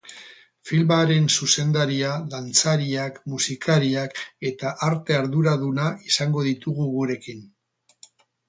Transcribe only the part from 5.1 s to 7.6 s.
arduraduna izango ditugu gurekin.